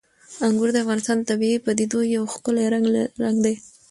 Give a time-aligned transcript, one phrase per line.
[0.45, 2.65] انګور د افغانستان د طبیعي پدیدو یو ښکلی
[3.23, 3.55] رنګ دی.